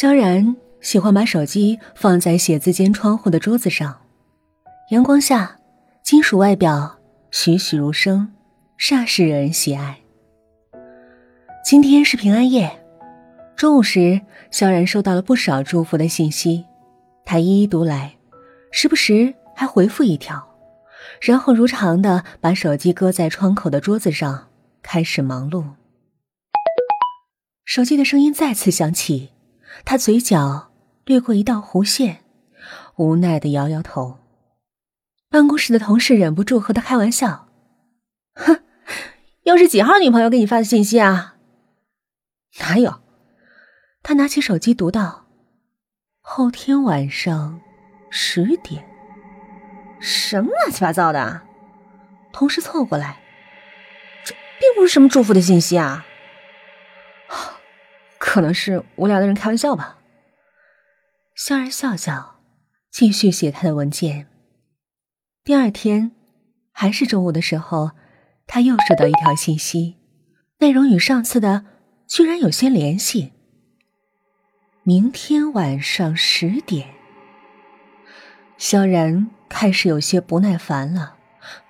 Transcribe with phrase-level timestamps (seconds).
[0.00, 4.00] 萧然喜欢把手机放在写字间窗户的桌子上，
[4.92, 5.58] 阳光下，
[6.02, 6.98] 金属外表
[7.30, 8.32] 栩栩如生，
[8.78, 10.00] 煞是惹人喜爱。
[11.62, 12.82] 今天是平安夜，
[13.54, 16.64] 中午时，萧然收到了不少祝福的信息，
[17.26, 18.14] 他一一读来，
[18.72, 20.42] 时不时还回复一条，
[21.20, 24.48] 然后如常的把手机搁在窗口的桌子上，
[24.80, 25.62] 开始忙碌。
[27.66, 29.32] 手机的声音再次响起。
[29.84, 30.70] 他嘴角
[31.04, 32.24] 掠过一道弧线，
[32.96, 34.18] 无奈的摇摇头。
[35.28, 37.48] 办公室的同事忍不住和他开玩笑
[38.34, 38.62] ：“哼，
[39.44, 41.36] 又是几号女朋友给你发的信息啊
[42.60, 43.00] ？”“哪有？”
[44.02, 45.26] 他拿起手机读到
[46.20, 47.60] ：“后天晚上
[48.10, 48.84] 十点。
[50.00, 51.42] ”“什么乱七八糟的？”
[52.32, 53.20] 同事凑过来
[54.24, 56.04] ：“这并不是什么祝福的信息啊。”
[58.30, 59.98] 可能是无聊的人开玩笑吧。
[61.34, 62.36] 萧然笑笑，
[62.88, 64.28] 继续写他的文件。
[65.42, 66.12] 第二天，
[66.70, 67.90] 还是中午的时候，
[68.46, 69.96] 他又收到一条信息，
[70.60, 71.64] 内容与上次的
[72.06, 73.32] 居然有些联系。
[74.84, 76.94] 明天晚上十点，
[78.56, 81.16] 萧然开始有些不耐烦了。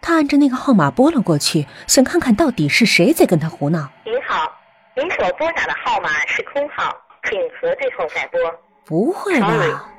[0.02, 3.90] 他按着那个号码拨了过去，想看看到底是谁在跟他胡闹。
[4.04, 4.49] 你好。
[4.96, 8.40] 您所拨打的号码是空号，请核对后再拨。
[8.84, 9.92] 不会吧？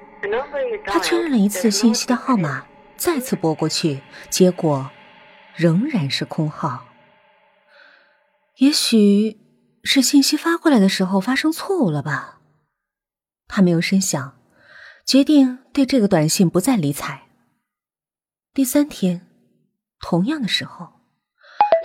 [0.86, 2.66] 他确认了一次信息的号码，
[2.98, 4.92] 再次拨过去，结果
[5.56, 6.86] 仍然是空号。
[8.58, 9.40] 也许
[9.84, 12.42] 是信息发过来的时候发生错误了吧？
[13.48, 14.38] 他没有深想，
[15.06, 17.24] 决定对这个短信不再理睬。
[18.54, 19.26] 第三天，
[20.02, 21.00] 同样的时候，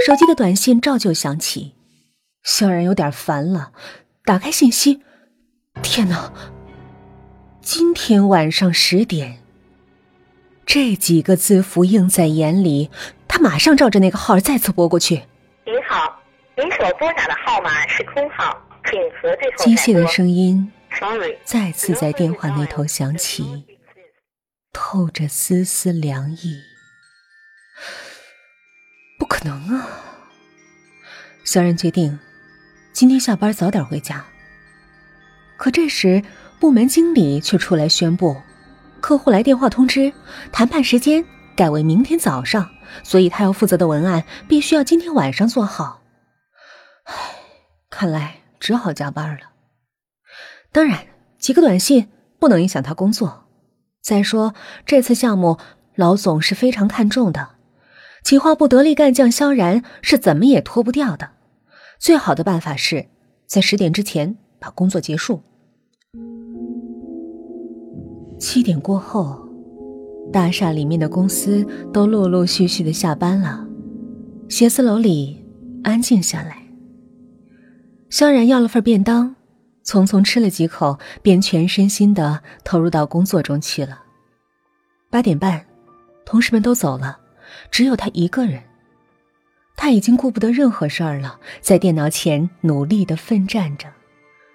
[0.05, 1.76] 手机的短信照旧响起。
[2.47, 3.73] 萧然有点烦了，
[4.25, 5.03] 打开信息，
[5.83, 6.33] 天哪！
[7.61, 9.43] 今天晚上十点，
[10.65, 12.89] 这几个字符映在眼里，
[13.27, 15.25] 他马上照着那个号再次拨过去。
[15.65, 16.23] 您好，
[16.57, 18.57] 您所拨打的号码是空号，
[18.89, 20.73] 请核对后机械的声音
[21.43, 23.67] 再次在电话那头响起，
[24.73, 26.63] 透着丝丝凉意。
[29.19, 29.89] 不可能啊！
[31.43, 32.17] 萧然决定。
[32.97, 34.25] 今天下班早点回家。
[35.59, 36.23] 可这时，
[36.59, 38.35] 部门经理却出来宣布，
[39.03, 40.11] 客户来电话通知，
[40.51, 41.23] 谈判时间
[41.55, 42.71] 改为明天早上，
[43.03, 46.01] 所以他要负责的文案必须要今天晚上做好。
[47.05, 47.15] 唉，
[47.91, 49.51] 看来只好加班了。
[50.73, 51.05] 当然，
[51.39, 52.09] 几个短信
[52.39, 53.45] 不能影响他工作。
[54.01, 54.55] 再说，
[54.87, 55.59] 这次项目
[55.97, 57.57] 老总是非常看重的，
[58.25, 61.36] 企划部得力干将萧然是怎么也脱不掉的。
[61.99, 63.07] 最好的办法是
[63.47, 65.43] 在十点之前把工作结束。
[68.39, 69.49] 七点过后，
[70.33, 73.67] 大厦里面的公司都陆陆续续的下班了，
[74.49, 75.45] 写字楼里
[75.83, 76.63] 安静下来。
[78.11, 79.35] 萧然要了份便当，
[79.85, 84.03] 匆匆吃了几口，便全身心的投入到工作中去了。
[85.11, 85.65] 八点半，
[86.25, 87.19] 同事们都走了，
[87.71, 88.63] 只有他一个人。
[89.77, 93.93] 他已经顾不得任何事儿了，在电脑前努力的奋战着，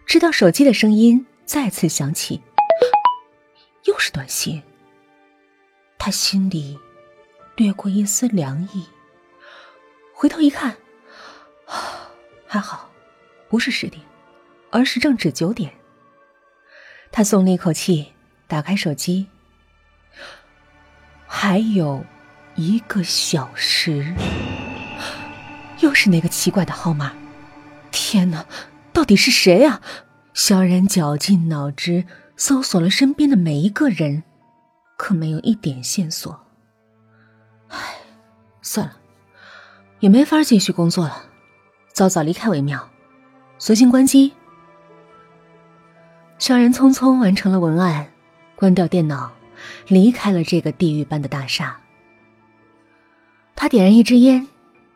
[0.06, 2.42] 直到手机的声音再次响起，
[3.86, 4.62] 又是短信。
[5.98, 6.78] 他心里
[7.56, 8.88] 掠过一丝凉意，
[10.14, 10.76] 回头一看，
[12.48, 12.90] 还好，
[13.48, 14.04] 不是十点，
[14.72, 15.72] 而是正值九点。
[17.12, 18.14] 他松了一口气，
[18.48, 19.28] 打开手机，
[21.28, 22.04] 还有
[22.56, 24.14] 一个小时。
[25.82, 27.14] 又是那个奇怪的号码！
[27.92, 28.46] 天哪，
[28.94, 29.82] 到底是谁啊？
[30.34, 32.06] 萧然绞尽脑汁
[32.38, 34.24] 搜索了身边的每一个人，
[34.98, 36.48] 可没有一点线索。
[37.68, 37.78] 唉，
[38.62, 38.98] 算了，
[40.00, 41.26] 也没法继续工作了，
[41.94, 42.90] 早早离开为妙。
[43.60, 44.34] 索性关机。
[46.40, 48.12] 萧然匆匆完成了文案，
[48.56, 49.32] 关掉电脑，
[49.88, 51.80] 离开了这个地狱般的大厦。
[53.56, 54.48] 他点燃一支烟。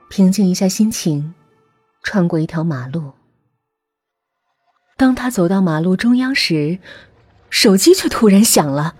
[0.10, 1.34] 平静一下心情，
[2.04, 3.14] 穿过一条马路。
[4.98, 6.80] 当他走到马路中央时，
[7.50, 8.96] 手机却突然响了。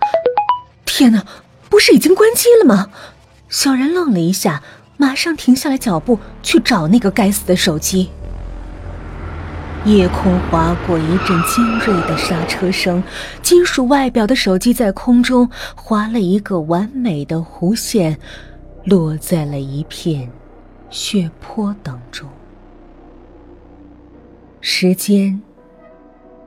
[0.84, 1.26] 天哪，
[1.70, 2.90] 不是已经关机了吗？
[3.48, 4.62] 小然愣了一下，
[4.98, 8.10] 马上停下来脚步去找那个该死的手机。
[9.86, 13.02] 夜空划过一阵尖锐的刹车声，
[13.44, 18.18] 金属外表的手机在空中划了一个完美的弧线，
[18.84, 20.30] 落在了一片。
[20.90, 22.30] 血泊当中，
[24.62, 25.42] 时间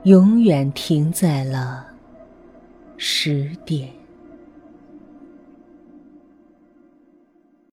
[0.03, 1.87] 永远停在了
[2.97, 3.98] 十点。